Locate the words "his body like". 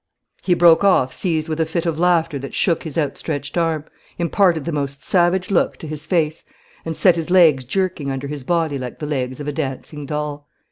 8.27-8.97